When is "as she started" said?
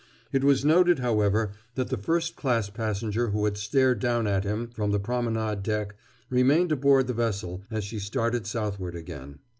7.69-8.47